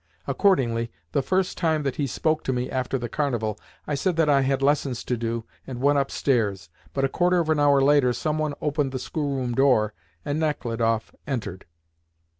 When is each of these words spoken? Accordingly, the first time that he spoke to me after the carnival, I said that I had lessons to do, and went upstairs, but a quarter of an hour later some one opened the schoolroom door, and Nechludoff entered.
Accordingly, 0.25 0.91
the 1.11 1.21
first 1.21 1.59
time 1.59 1.83
that 1.83 1.97
he 1.97 2.07
spoke 2.07 2.43
to 2.45 2.51
me 2.51 2.71
after 2.71 2.97
the 2.97 3.07
carnival, 3.07 3.59
I 3.85 3.93
said 3.93 4.15
that 4.15 4.29
I 4.29 4.41
had 4.41 4.63
lessons 4.63 5.03
to 5.03 5.15
do, 5.15 5.45
and 5.67 5.79
went 5.79 5.99
upstairs, 5.99 6.69
but 6.95 7.05
a 7.05 7.07
quarter 7.07 7.37
of 7.37 7.49
an 7.51 7.59
hour 7.59 7.81
later 7.83 8.11
some 8.11 8.39
one 8.39 8.55
opened 8.63 8.93
the 8.93 8.97
schoolroom 8.97 9.53
door, 9.53 9.93
and 10.25 10.39
Nechludoff 10.39 11.13
entered. 11.27 11.65